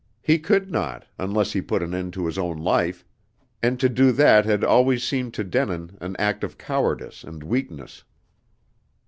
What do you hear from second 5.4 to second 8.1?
Denin an act of cowardice and weakness.